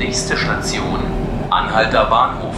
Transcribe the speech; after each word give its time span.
Nächste 0.00 0.34
Station, 0.34 0.98
Anhalter 1.50 2.06
Bahnhof. 2.06 2.54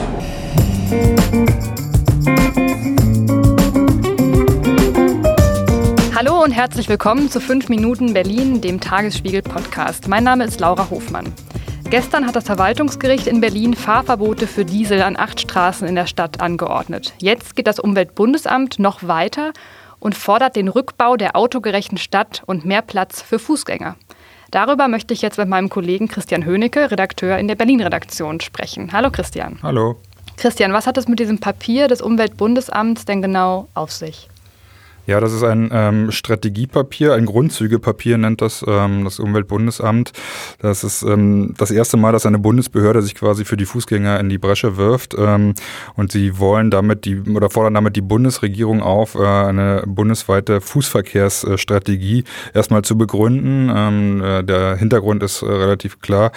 Hallo 6.15 6.41
und 6.45 6.53
herzlich 6.53 6.89
willkommen 6.89 7.29
zu 7.29 7.41
5 7.41 7.69
Minuten 7.69 8.15
Berlin, 8.15 8.61
dem 8.61 8.79
Tagesspiegel-Podcast. 8.79 10.07
Mein 10.07 10.23
Name 10.23 10.45
ist 10.45 10.61
Laura 10.61 10.89
Hofmann. 10.89 11.33
Gestern 11.91 12.29
hat 12.29 12.37
das 12.37 12.45
Verwaltungsgericht 12.45 13.27
in 13.27 13.41
Berlin 13.41 13.75
Fahrverbote 13.75 14.47
für 14.47 14.65
Diesel 14.65 15.03
an 15.03 15.17
acht 15.17 15.41
Straßen 15.41 15.89
in 15.89 15.97
der 15.97 16.07
Stadt 16.07 16.41
angeordnet. 16.41 17.13
Jetzt 17.19 17.57
geht 17.57 17.67
das 17.67 17.81
Umweltbundesamt 17.81 18.79
noch 18.79 19.03
weiter 19.03 19.53
und 19.99 20.15
fordert 20.15 20.55
den 20.55 20.69
Rückbau 20.69 21.17
der 21.17 21.35
autogerechten 21.35 21.99
Stadt 21.99 22.45
und 22.47 22.65
mehr 22.65 22.83
Platz 22.83 23.21
für 23.21 23.41
Fußgänger. 23.41 23.97
Darüber 24.53 24.87
möchte 24.87 25.15
ich 25.15 25.23
jetzt 25.23 25.39
mit 25.39 25.49
meinem 25.49 25.71
Kollegen 25.71 26.09
Christian 26.09 26.45
Höhnecke, 26.45 26.91
Redakteur 26.91 27.39
in 27.39 27.49
der 27.49 27.55
Berlin-Redaktion, 27.55 28.39
sprechen. 28.41 28.93
Hallo 28.93 29.11
Christian. 29.11 29.59
Hallo. 29.63 29.97
Christian, 30.37 30.75
was 30.75 30.87
hat 30.87 30.99
es 30.99 31.09
mit 31.09 31.19
diesem 31.21 31.39
Papier 31.39 31.89
des 31.89 32.03
Umweltbundesamts 32.03 33.07
denn 33.07 33.23
genau 33.23 33.69
auf 33.73 33.91
sich? 33.91 34.29
Ja, 35.05 35.19
das 35.19 35.33
ist 35.33 35.43
ein 35.43 35.69
ähm, 35.73 36.13
Strategiepapier, 36.13 37.15
ein 37.15 37.27
Grundzügepapier 37.27 38.19
nennt 38.19 38.41
das 38.41 38.65
ähm, 38.69 39.03
das 39.03 39.19
Umweltbundesamt. 39.19 40.13
Das 40.61 40.85
ist 40.85 41.03
ähm, 41.03 41.55
das 41.59 41.73
erste 41.73 41.97
Mal, 41.97 42.13
dass 42.13 42.25
eine 42.25 42.39
Bundesbehörde 42.39 43.03
sich 43.03 43.17
quasi 43.17 43.45
für 43.45 43.57
die 43.57 43.65
Fußgänger 43.65 44.21
in 44.21 44.29
die 44.29 44.39
Bresche 44.39 44.77
wirft. 44.77 45.17
Ähm, 45.19 45.55
und 45.97 46.13
sie 46.13 46.39
wollen 46.39 46.71
damit 46.71 47.05
die 47.05 47.21
oder 47.21 47.51
fordern 47.51 47.75
damit 47.75 47.97
die 47.97 48.01
Bundesregierung 48.01 48.81
auf, 48.81 49.17
äh, 49.17 49.27
eine 49.27 49.83
bundesweite 49.87 50.61
Fußverkehrsstrategie 50.61 52.23
erstmal 52.55 52.83
zu 52.83 52.97
begründen. 52.97 53.73
Ähm, 53.75 54.23
äh, 54.23 54.45
der 54.45 54.77
Hintergrund 54.77 55.25
ist 55.25 55.43
äh, 55.43 55.47
relativ 55.47 56.01
klar. 56.01 56.31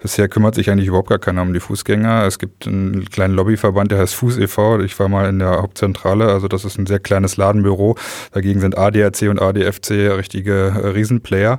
Bisher 0.00 0.28
kümmert 0.30 0.54
sich 0.54 0.70
eigentlich 0.70 0.88
überhaupt 0.88 1.10
gar 1.10 1.18
keiner 1.18 1.42
um 1.42 1.52
die 1.52 1.60
Fußgänger. 1.60 2.24
Es 2.24 2.38
gibt 2.38 2.66
einen 2.66 3.04
kleinen 3.04 3.34
Lobbyverband, 3.34 3.90
der 3.90 3.98
heißt 3.98 4.14
Fuß 4.14 4.38
e.V. 4.38 4.80
Ich 4.80 4.98
war 4.98 5.10
mal 5.10 5.28
in 5.28 5.38
der 5.38 5.60
Hauptzentrale, 5.60 6.28
also 6.28 6.48
das 6.48 6.64
ist 6.64 6.78
ein 6.78 6.86
sehr 6.86 6.98
kleines 6.98 7.36
Ladenbüro 7.36 7.96
Dagegen 8.32 8.60
sind 8.60 8.76
ADAC 8.76 9.22
und 9.28 9.40
ADFC 9.40 9.90
richtige 10.16 10.52
äh, 10.52 10.88
Riesenplayer. 10.88 11.58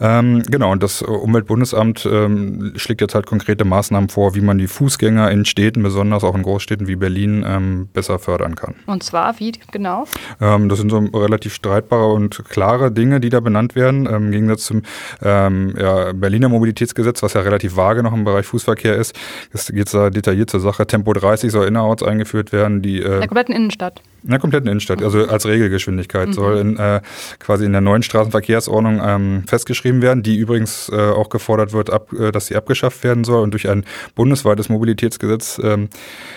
Ähm, 0.00 0.42
genau, 0.44 0.72
und 0.72 0.82
das 0.82 1.02
Umweltbundesamt 1.02 2.08
ähm, 2.10 2.72
schlägt 2.76 3.00
jetzt 3.00 3.14
halt 3.14 3.26
konkrete 3.26 3.64
Maßnahmen 3.64 4.08
vor, 4.08 4.34
wie 4.34 4.40
man 4.40 4.58
die 4.58 4.66
Fußgänger 4.66 5.30
in 5.30 5.44
Städten, 5.44 5.82
besonders 5.82 6.24
auch 6.24 6.34
in 6.34 6.42
Großstädten 6.42 6.86
wie 6.86 6.96
Berlin, 6.96 7.44
ähm, 7.46 7.88
besser 7.92 8.18
fördern 8.18 8.54
kann. 8.54 8.74
Und 8.86 9.02
zwar, 9.02 9.38
wie 9.40 9.52
genau? 9.70 10.06
Ähm, 10.40 10.68
das 10.68 10.78
sind 10.78 10.90
so 10.90 10.98
relativ 10.98 11.54
streitbare 11.54 12.12
und 12.12 12.44
klare 12.48 12.92
Dinge, 12.92 13.20
die 13.20 13.28
da 13.28 13.40
benannt 13.40 13.74
werden. 13.74 14.06
Ähm, 14.06 14.26
Im 14.26 14.32
Gegensatz 14.32 14.64
zum 14.64 14.82
ähm, 15.22 15.74
ja, 15.78 16.12
Berliner 16.12 16.48
Mobilitätsgesetz, 16.48 17.22
was 17.22 17.34
ja 17.34 17.40
relativ 17.40 17.76
vage 17.76 18.02
noch 18.02 18.12
im 18.12 18.24
Bereich 18.24 18.46
Fußverkehr 18.46 18.96
ist, 18.96 19.14
geht 19.52 19.86
es 19.86 19.92
da 19.92 20.10
detailliert 20.10 20.50
zur 20.50 20.60
Sache. 20.60 20.86
Tempo 20.86 21.12
30 21.12 21.50
soll 21.50 21.66
innerorts 21.66 22.02
eingeführt 22.02 22.52
werden. 22.52 22.82
Die, 22.82 23.00
äh, 23.00 23.04
in 23.04 23.10
der 23.10 23.28
kompletten 23.28 23.54
Innenstadt. 23.54 24.02
In 24.22 24.30
der 24.30 24.38
kompletten 24.38 24.68
Innenstadt, 24.68 25.02
also 25.02 25.26
als 25.26 25.46
Regelgeschwindigkeit 25.82 26.28
mhm. 26.28 26.32
soll 26.32 26.58
in, 26.58 26.76
äh, 26.76 27.00
quasi 27.38 27.64
in 27.64 27.72
der 27.72 27.80
neuen 27.80 28.02
Straßenverkehrsordnung 28.02 29.00
ähm, 29.04 29.44
festgeschrieben 29.46 30.02
werden, 30.02 30.22
die 30.22 30.36
übrigens 30.36 30.88
äh, 30.92 30.96
auch 30.96 31.28
gefordert 31.28 31.72
wird, 31.72 31.90
ab, 31.90 32.12
äh, 32.12 32.32
dass 32.32 32.46
sie 32.46 32.56
abgeschafft 32.56 33.04
werden 33.04 33.24
soll 33.24 33.42
und 33.42 33.52
durch 33.52 33.68
ein 33.68 33.84
bundesweites 34.14 34.68
Mobilitätsgesetz 34.68 35.60
ähm, 35.62 35.88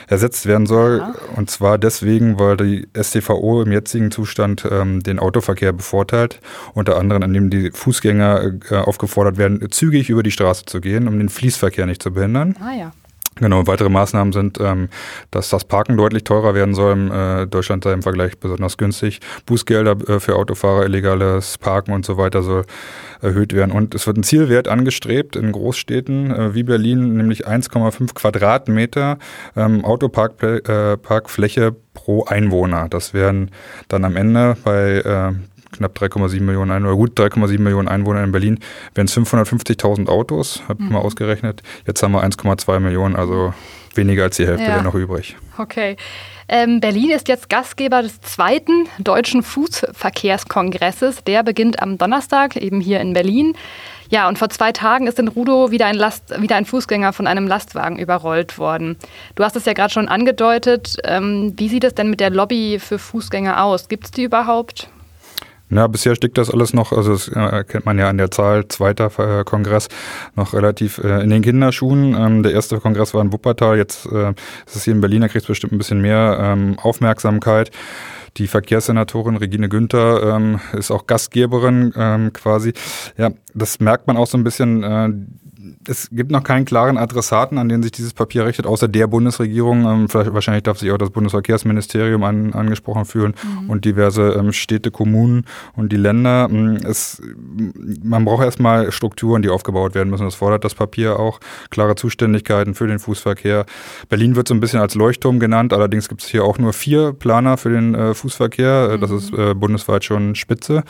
ersetzt 0.07 0.45
werden 0.45 0.65
soll. 0.65 0.99
Ja. 0.99 1.15
Und 1.35 1.49
zwar 1.49 1.77
deswegen, 1.77 2.39
weil 2.39 2.57
die 2.57 2.87
STVO 2.99 3.61
im 3.61 3.71
jetzigen 3.71 4.11
Zustand 4.11 4.67
ähm, 4.69 5.02
den 5.02 5.19
Autoverkehr 5.19 5.73
bevorteilt, 5.73 6.39
unter 6.73 6.97
anderem 6.97 7.23
indem 7.23 7.49
die 7.49 7.71
Fußgänger 7.71 8.52
äh, 8.69 8.75
aufgefordert 8.75 9.37
werden, 9.37 9.65
zügig 9.71 10.09
über 10.09 10.23
die 10.23 10.31
Straße 10.31 10.65
zu 10.65 10.81
gehen, 10.81 11.07
um 11.07 11.17
den 11.17 11.30
Fließverkehr 11.30 11.85
nicht 11.85 12.02
zu 12.02 12.11
behindern. 12.11 12.55
Ah 12.59 12.73
ja. 12.73 12.91
Genau, 13.38 13.67
weitere 13.67 13.89
Maßnahmen 13.89 14.31
sind, 14.31 14.59
ähm, 14.61 14.88
dass 15.30 15.50
das 15.50 15.66
Parken 15.66 15.97
deutlich 15.97 16.23
teurer 16.23 16.55
werden 16.55 16.73
soll. 16.73 17.11
Äh, 17.11 17.47
Deutschland 17.47 17.83
sei 17.83 17.92
im 17.92 18.02
Vergleich 18.02 18.38
besonders 18.39 18.77
günstig. 18.77 19.20
Bußgelder 19.45 19.98
äh, 20.08 20.20
für 20.21 20.37
Autofahrer, 20.37 20.86
illegales 20.86 21.58
Parken 21.58 21.92
und 21.92 22.05
so 22.05 22.17
weiter 22.17 22.43
soll 22.43 22.64
erhöht 23.21 23.54
werden. 23.54 23.71
Und 23.71 23.93
es 23.93 24.08
wird 24.08 24.15
ein 24.17 24.23
Zielwert 24.23 24.70
angestrebt 24.70 25.36
in 25.36 25.52
Großstädten 25.52 26.32
äh, 26.32 26.55
wie 26.55 26.64
Berlin, 26.64 27.17
nämlich 27.17 27.45
1,5 27.45 28.14
Quadratmeter 28.14 29.17
ähm, 29.58 29.83
Autoparkfläche 29.83 31.65
äh, 31.65 31.71
pro 31.93 32.23
Einwohner. 32.23 32.88
Das 32.89 33.14
wären 33.14 33.52
dann 33.89 34.05
am 34.05 34.15
Ende 34.15 34.55
bei 34.64 34.99
äh, 34.99 35.33
knapp 35.77 35.97
3,7 35.97 36.41
Millionen 36.41 36.71
Einwohner, 36.71 36.93
oder 36.93 36.97
gut 36.97 37.19
3,7 37.19 37.59
Millionen 37.59 37.87
Einwohner 37.87 38.23
in 38.23 38.31
Berlin, 38.31 38.59
wären 38.93 39.08
es 39.08 39.17
550.000 39.17 40.08
Autos, 40.08 40.63
habe 40.67 40.81
ich 40.81 40.87
mhm. 40.87 40.93
mal 40.93 40.99
ausgerechnet. 40.99 41.63
Jetzt 41.86 42.02
haben 42.03 42.13
wir 42.13 42.23
1,2 42.23 42.80
Millionen, 42.80 43.15
also 43.15 43.53
weniger 43.95 44.23
als 44.23 44.37
die 44.37 44.47
Hälfte 44.47 44.65
ja. 44.65 44.75
wäre 44.75 44.83
noch 44.83 44.95
übrig. 44.95 45.35
Okay. 45.58 45.95
Ähm, 46.47 46.80
Berlin 46.80 47.09
ist 47.09 47.27
jetzt 47.27 47.49
Gastgeber 47.49 48.03
des 48.03 48.21
zweiten 48.21 48.87
deutschen 48.99 49.41
Fußverkehrskongresses. 49.41 51.23
Der 51.23 51.43
beginnt 51.43 51.81
am 51.81 51.97
Donnerstag, 51.97 52.55
eben 52.55 52.81
hier 52.81 52.99
in 52.99 53.14
Berlin. 53.14 53.55
Ja, 54.09 54.27
und 54.27 54.37
vor 54.37 54.49
zwei 54.49 54.71
Tagen 54.71 55.08
ist 55.08 55.17
in 55.17 55.27
Rudow 55.27 55.71
wieder 55.71 55.87
ein, 55.87 55.95
Last, 55.95 56.39
wieder 56.39 56.55
ein 56.55 56.65
Fußgänger 56.65 57.14
von 57.14 57.25
einem 57.25 57.47
Lastwagen 57.47 57.97
überrollt 57.97 58.59
worden. 58.59 58.97
Du 59.33 59.43
hast 59.43 59.55
es 59.55 59.65
ja 59.65 59.73
gerade 59.73 59.91
schon 59.91 60.08
angedeutet. 60.08 60.97
Ähm, 61.03 61.53
wie 61.58 61.69
sieht 61.69 61.83
es 61.83 61.95
denn 61.95 62.11
mit 62.11 62.19
der 62.19 62.30
Lobby 62.30 62.77
für 62.80 62.99
Fußgänger 62.99 63.64
aus? 63.64 63.87
Gibt 63.87 64.05
es 64.05 64.11
die 64.11 64.23
überhaupt? 64.23 64.89
Ja, 65.70 65.87
bisher 65.87 66.15
steckt 66.15 66.37
das 66.37 66.52
alles 66.52 66.73
noch, 66.73 66.92
also 66.92 67.14
das 67.14 67.27
äh, 67.27 67.64
kennt 67.64 67.86
man 67.86 67.98
ja 67.98 68.08
an 68.08 68.17
der 68.17 68.30
Zahl, 68.30 68.67
zweiter 68.67 69.11
äh, 69.17 69.43
Kongress, 69.43 69.87
noch 70.36 70.53
relativ 70.53 70.99
äh, 70.99 71.23
in 71.23 71.31
den 71.31 71.42
Kinderschuhen. 71.42 72.15
Ähm, 72.15 72.43
der 72.43 72.52
erste 72.53 72.80
Kongress 72.80 73.15
war 73.15 73.21
in 73.21 73.33
Wuppertal, 73.33 73.77
jetzt 73.77 74.05
ist 74.05 74.76
es 74.76 74.83
hier 74.83 74.93
in 74.93 75.02
Berlin, 75.02 75.21
da 75.21 75.27
kriegt 75.27 75.43
es 75.43 75.48
bestimmt 75.48 75.73
ein 75.73 75.77
bisschen 75.77 76.02
mehr 76.02 76.37
ähm, 76.39 76.77
Aufmerksamkeit. 76.80 77.71
Die 78.37 78.48
Verkehrssenatorin 78.48 79.37
Regine 79.37 79.70
Günther 79.70 80.36
ähm, 80.36 80.59
ist 80.73 80.92
auch 80.92 81.08
Gastgeberin 81.08 82.32
quasi. 82.33 82.73
Ja, 83.17 83.32
das 83.53 83.80
merkt 83.80 84.08
man 84.08 84.17
auch 84.17 84.27
so 84.27 84.37
ein 84.37 84.43
bisschen. 84.43 85.39
Äh, 85.65 85.76
es 85.87 86.09
gibt 86.11 86.31
noch 86.31 86.43
keinen 86.43 86.65
klaren 86.65 86.98
Adressaten, 86.98 87.58
an 87.58 87.70
den 87.70 87.83
sich 87.83 87.92
dieses 87.92 88.14
Papier 88.14 88.45
richtet, 88.45 88.65
außer 88.65 88.87
der 88.87 89.08
Bundesregierung. 89.08 89.86
Ähm, 89.86 90.09
vielleicht, 90.09 90.33
wahrscheinlich 90.33 90.64
darf 90.64 90.80
sich 90.80 90.92
auch 90.92 90.98
das 90.98 91.09
Bundesverkehrsministerium 91.09 92.23
an, 92.23 92.53
angesprochen 92.53 93.05
fühlen 93.05 93.33
mhm. 93.43 93.70
und 93.70 93.86
diverse 93.86 94.33
ähm, 94.33 94.53
Städte, 94.53 94.92
Kommunen 94.92 95.45
und 95.76 95.92
die 95.92 95.98
Länder. 95.98 96.48
Ähm, 96.49 96.77
es, 96.86 97.21
man 98.03 98.26
braucht 98.26 98.43
erstmal 98.43 98.92
Strukturen, 98.92 99.42
die 99.42 99.49
aufgebaut 99.49 99.95
werden 99.95 100.09
müssen. 100.09 100.26
Das 100.26 100.36
fordert 100.36 100.64
das 100.64 100.76
Papier 100.76 101.20
auch. 101.20 101.39
Klare 101.70 101.95
Zuständigkeiten 101.95 102.73
für 102.73 102.87
den 102.87 102.99
Fußverkehr. 102.99 103.65
Berlin 104.09 104.36
wird 104.36 104.47
so 104.47 104.53
ein 104.53 104.59
bisschen 104.59 104.80
als 104.80 104.95
Leuchtturm 104.95 105.39
genannt. 105.39 105.73
Allerdings 105.73 106.09
gibt 106.09 106.21
es 106.21 106.27
hier 106.27 106.43
auch 106.43 106.58
nur 106.58 106.73
vier 106.73 107.14
Planer 107.14 107.58
für 107.58 107.70
den 107.70 107.95
äh, 107.95 108.14
Fußverkehr. 108.14 108.95
Mhm. 108.95 109.02
Das 109.02 109.11
ist 109.11 109.33
äh, 109.33 109.53
bundesweit 109.53 110.03
schon 110.03 110.36
Spitze. 110.36 110.83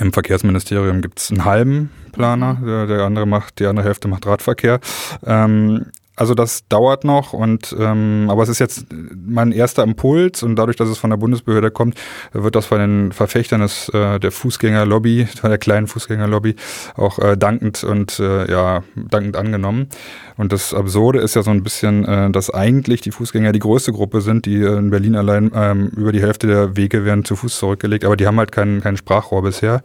Im 0.00 0.12
Verkehrsministerium 0.12 1.00
gibt 1.02 1.18
es 1.18 1.30
einen 1.30 1.44
halben 1.44 1.90
Planer, 2.12 2.58
der, 2.64 2.86
der, 2.86 3.00
andere 3.02 3.26
macht, 3.26 3.58
die 3.58 3.66
andere 3.66 3.86
Hälfte 3.86 4.08
macht 4.08 4.26
Radverkehr. 4.26 4.80
Ähm, 5.24 5.86
also 6.14 6.34
das 6.34 6.68
dauert 6.68 7.04
noch 7.04 7.32
und 7.32 7.74
ähm, 7.78 8.26
aber 8.28 8.42
es 8.42 8.50
ist 8.50 8.58
jetzt 8.58 8.86
mein 9.14 9.50
erster 9.50 9.82
Impuls 9.82 10.42
und 10.42 10.56
dadurch, 10.56 10.76
dass 10.76 10.88
es 10.88 10.98
von 10.98 11.08
der 11.08 11.16
Bundesbehörde 11.16 11.70
kommt, 11.70 11.98
wird 12.32 12.54
das 12.54 12.66
von 12.66 12.78
den 12.78 13.12
Verfechtern 13.12 13.62
des, 13.62 13.88
äh, 13.90 14.20
der 14.20 14.30
Fußgängerlobby, 14.30 15.26
der 15.42 15.58
kleinen 15.58 15.86
Fußgängerlobby 15.86 16.56
auch 16.96 17.18
äh, 17.18 17.36
dankend 17.36 17.82
und 17.84 18.18
äh, 18.18 18.50
ja 18.50 18.82
dankend 18.94 19.36
angenommen. 19.36 19.88
Und 20.36 20.52
das 20.52 20.74
Absurde 20.74 21.20
ist 21.20 21.34
ja 21.34 21.42
so 21.42 21.50
ein 21.50 21.62
bisschen, 21.62 22.04
äh, 22.04 22.30
dass 22.30 22.50
eigentlich 22.50 23.00
die 23.00 23.10
Fußgänger 23.10 23.52
die 23.52 23.58
größte 23.58 23.92
Gruppe 23.92 24.20
sind, 24.20 24.44
die 24.44 24.62
in 24.62 24.90
Berlin 24.90 25.16
allein 25.16 25.50
ähm, 25.54 25.88
über 25.96 26.12
die 26.12 26.20
Hälfte 26.20 26.46
der 26.46 26.76
Wege 26.76 27.04
werden 27.06 27.24
zu 27.24 27.36
Fuß 27.36 27.58
zurückgelegt, 27.58 28.04
aber 28.04 28.16
die 28.16 28.26
haben 28.26 28.38
halt 28.38 28.52
kein, 28.52 28.82
kein 28.82 28.96
Sprachrohr 28.96 29.42
bisher. 29.42 29.82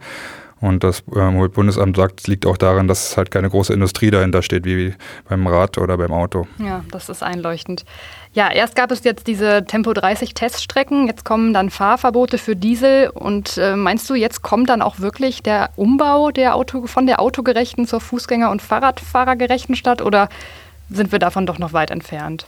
Und 0.60 0.82
das 0.82 1.04
äh, 1.14 1.48
Bundesamt 1.48 1.96
sagt, 1.96 2.20
es 2.20 2.26
liegt 2.26 2.44
auch 2.46 2.56
daran, 2.56 2.88
dass 2.88 3.16
halt 3.16 3.30
keine 3.30 3.48
große 3.48 3.72
Industrie 3.72 4.10
dahinter 4.10 4.42
steht, 4.42 4.64
wie 4.64 4.94
beim 5.28 5.46
Rad 5.46 5.78
oder 5.78 5.96
beim 5.96 6.12
Auto. 6.12 6.46
Ja, 6.58 6.84
das 6.90 7.08
ist 7.08 7.22
einleuchtend. 7.22 7.84
Ja, 8.32 8.50
erst 8.50 8.74
gab 8.74 8.90
es 8.90 9.04
jetzt 9.04 9.26
diese 9.26 9.64
Tempo 9.64 9.92
30 9.92 10.34
Teststrecken, 10.34 11.06
jetzt 11.06 11.24
kommen 11.24 11.54
dann 11.54 11.70
Fahrverbote 11.70 12.38
für 12.38 12.56
Diesel. 12.56 13.10
Und 13.10 13.56
äh, 13.56 13.76
meinst 13.76 14.10
du, 14.10 14.14
jetzt 14.14 14.42
kommt 14.42 14.68
dann 14.68 14.82
auch 14.82 14.98
wirklich 14.98 15.42
der 15.42 15.70
Umbau 15.76 16.30
der 16.30 16.54
Auto, 16.54 16.86
von 16.86 17.06
der 17.06 17.20
autogerechten 17.20 17.86
zur 17.86 18.00
Fußgänger- 18.00 18.50
und 18.50 18.60
Fahrradfahrergerechten 18.60 19.76
Stadt 19.76 20.02
oder 20.02 20.28
sind 20.90 21.12
wir 21.12 21.18
davon 21.18 21.46
doch 21.46 21.58
noch 21.58 21.72
weit 21.72 21.90
entfernt? 21.90 22.46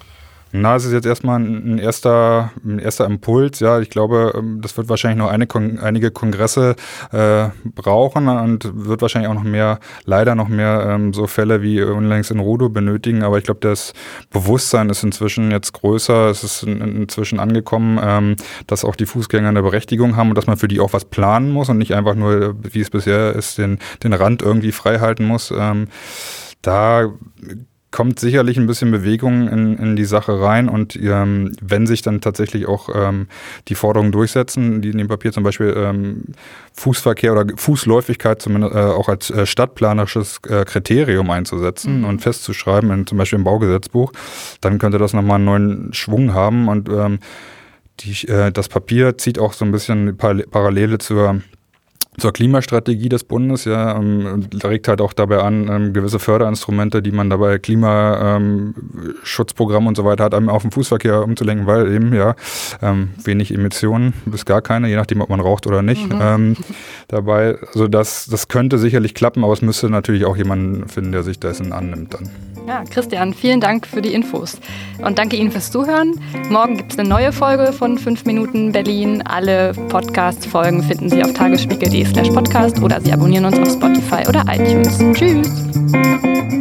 Na, 0.53 0.75
es 0.75 0.85
ist 0.85 0.93
jetzt 0.93 1.07
erstmal 1.07 1.39
ein, 1.39 1.79
erster, 1.79 2.51
ein 2.65 2.81
erster 2.81 3.07
Impuls. 3.07 3.61
Ja, 3.61 3.79
ich 3.79 3.89
glaube, 3.89 4.33
ähm, 4.37 4.61
das 4.61 4.77
wird 4.77 4.89
wahrscheinlich 4.89 5.19
noch 5.19 5.31
eine, 5.31 5.47
einige 5.81 6.11
Kongresse 6.11 6.75
äh, 7.13 7.49
brauchen 7.65 8.29
und 8.29 8.69
wird 8.75 9.01
wahrscheinlich 9.01 9.31
auch 9.31 9.35
noch 9.35 9.45
mehr, 9.45 9.79
leider 10.07 10.35
noch 10.35 10.49
mehr 10.49 10.87
ähm, 10.89 11.13
so 11.13 11.29
Fälle 11.29 11.63
wie 11.63 11.81
unlängst 11.81 12.33
in 12.33 12.41
Rudo 12.41 12.69
benötigen. 12.69 13.23
Aber 13.23 13.39
ich 13.39 13.45
glaube, 13.45 13.61
das 13.61 13.93
Bewusstsein 14.31 14.91
ist 14.91 15.05
inzwischen 15.05 15.53
jetzt 15.53 15.73
größer. 15.73 16.31
Es 16.31 16.43
ist 16.43 16.65
in, 16.65 16.81
inzwischen 16.81 17.39
angekommen, 17.39 18.01
ähm, 18.03 18.37
dass 18.67 18.85
auch 18.85 18.97
die 18.97 19.07
Fußgänger 19.07 19.49
eine 19.49 19.63
Berechtigung 19.63 20.17
haben 20.17 20.31
und 20.31 20.35
dass 20.37 20.49
man 20.49 20.57
für 20.57 20.69
die 20.69 20.81
auch 20.81 20.93
was 20.93 21.05
planen 21.05 21.53
muss 21.53 21.69
und 21.69 21.79
nicht 21.79 21.95
einfach 21.95 22.17
nur, 22.17 22.57
wie 22.61 22.81
es 22.81 22.91
bisher 22.91 23.37
ist, 23.37 23.59
den, 23.59 23.79
den 24.03 24.13
Rand 24.13 24.43
irgendwie 24.43 24.73
frei 24.73 24.99
halten 24.99 25.27
muss. 25.27 25.53
Ähm, 25.57 25.87
da 26.63 27.13
kommt 27.91 28.21
sicherlich 28.21 28.57
ein 28.57 28.67
bisschen 28.67 28.91
Bewegung 28.91 29.49
in, 29.49 29.77
in 29.77 29.97
die 29.97 30.05
Sache 30.05 30.41
rein 30.41 30.69
und 30.69 30.95
ähm, 30.97 31.53
wenn 31.61 31.87
sich 31.87 32.03
dann 32.03 32.21
tatsächlich 32.21 32.67
auch 32.67 32.89
ähm, 32.95 33.27
die 33.69 33.75
Forderungen 33.75 34.13
durchsetzen, 34.13 34.81
die 34.81 34.91
in 34.91 34.99
dem 34.99 35.09
Papier 35.09 35.33
zum 35.33 35.43
Beispiel 35.43 35.75
ähm, 35.77 36.23
Fußverkehr 36.75 37.33
oder 37.33 37.47
Fußläufigkeit 37.57 38.41
zumindest 38.41 38.75
äh, 38.75 38.79
auch 38.79 39.09
als 39.09 39.31
äh, 39.31 39.45
stadtplanerisches 39.45 40.41
äh, 40.49 40.65
Kriterium 40.65 41.31
einzusetzen 41.31 42.01
mhm. 42.01 42.05
und 42.05 42.21
festzuschreiben, 42.21 42.91
in, 42.93 43.07
zum 43.07 43.19
Beispiel 43.19 43.39
im 43.39 43.45
Baugesetzbuch, 43.45 44.13
dann 44.61 44.79
könnte 44.79 44.99
das 44.99 45.13
nochmal 45.13 45.37
einen 45.37 45.45
neuen 45.45 45.93
Schwung 45.93 46.33
haben 46.33 46.69
und 46.69 46.89
ähm, 46.89 47.19
die, 48.01 48.29
äh, 48.29 48.53
das 48.53 48.69
Papier 48.69 49.19
zieht 49.19 49.39
auch 49.39 49.53
so 49.53 49.65
ein 49.65 49.73
bisschen 49.73 50.17
Parallele 50.17 50.99
zur 50.99 51.43
zur 52.19 52.33
Klimastrategie 52.33 53.09
des 53.09 53.23
Bundes, 53.23 53.67
ja, 53.67 53.97
ähm, 53.97 54.49
regt 54.65 54.89
halt 54.89 55.01
auch 55.01 55.13
dabei 55.13 55.43
an, 55.43 55.69
ähm, 55.69 55.93
gewisse 55.93 56.19
Förderinstrumente, 56.19 57.03
die 57.03 57.13
man 57.13 57.31
dabei 57.31 57.59
Klimaschutzprogramm 57.59 59.85
ähm, 59.85 59.89
und 59.89 59.97
so 59.97 60.05
weiter 60.05 60.25
hat, 60.25 60.35
auf 60.35 60.63
den 60.63 60.73
Fußverkehr 60.73 61.23
umzulenken, 61.23 61.69
weil 61.69 61.93
eben 61.93 62.13
ja 62.13 62.35
ähm, 62.83 63.11
wenig 63.23 63.55
Emissionen 63.55 64.13
bis 64.27 64.45
gar 64.45 64.61
keine, 64.61 64.89
je 64.89 64.97
nachdem, 64.97 65.21
ob 65.21 65.29
man 65.29 65.39
raucht 65.39 65.69
oder 65.69 65.83
nicht. 65.83 66.13
Mhm. 66.13 66.21
Ähm, 66.21 66.57
dabei, 67.07 67.59
also 67.69 67.87
das, 67.87 68.27
das 68.27 68.49
könnte 68.49 68.79
sicherlich 68.79 69.15
klappen, 69.15 69.45
aber 69.45 69.53
es 69.53 69.63
müsste 69.63 69.89
natürlich 69.89 70.25
auch 70.25 70.37
jemanden 70.37 70.89
finden, 70.89 71.13
der 71.13 71.23
sich 71.23 71.39
dessen 71.39 71.73
annimmt 71.73 72.15
dann. 72.15 72.29
Ja, 72.67 72.83
Christian, 72.91 73.35
vielen 73.35 73.61
Dank 73.61 73.87
für 73.87 74.03
die 74.03 74.13
Infos. 74.13 74.59
Und 74.99 75.17
danke 75.19 75.37
Ihnen 75.37 75.53
fürs 75.53 75.71
Zuhören. 75.71 76.21
Morgen 76.51 76.77
gibt 76.77 76.93
es 76.93 76.99
eine 76.99 77.09
neue 77.09 77.33
Folge 77.33 77.73
von 77.73 77.97
5 77.99 78.27
Minuten 78.27 78.73
Berlin. 78.73 79.23
Alle 79.23 79.73
Podcast-Folgen 79.89 80.83
finden 80.83 81.09
Sie 81.09 81.25
auf 81.25 81.33
tagesspiegel.de 81.33 82.01
slash 82.11 82.29
podcast 82.31 82.83
oder 82.83 83.01
Sie 83.01 83.13
abonnieren 83.13 83.45
uns 83.45 83.59
auf 83.59 83.71
Spotify 83.73 84.29
oder 84.29 84.45
iTunes. 84.49 84.99
Tschüss! 85.13 86.60